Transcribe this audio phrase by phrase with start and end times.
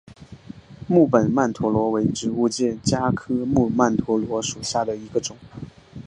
[0.87, 5.37] 木本曼陀罗为植物界茄科木曼陀罗属下的一种。